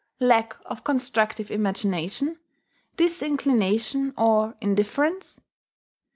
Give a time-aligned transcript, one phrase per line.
[0.19, 2.39] lack of constructive imagination?
[2.97, 5.39] disinclination or indifference?